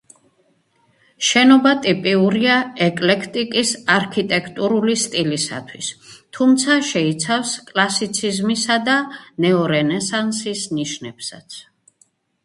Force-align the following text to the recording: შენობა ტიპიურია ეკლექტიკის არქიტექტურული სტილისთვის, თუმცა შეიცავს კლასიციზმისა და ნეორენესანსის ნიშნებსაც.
შენობა 1.25 1.73
ტიპიურია 1.83 2.55
ეკლექტიკის 2.85 3.73
არქიტექტურული 3.97 4.97
სტილისთვის, 5.03 5.91
თუმცა 6.39 6.79
შეიცავს 6.89 7.53
კლასიციზმისა 7.69 8.79
და 8.91 8.97
ნეორენესანსის 9.49 10.65
ნიშნებსაც. 10.81 11.63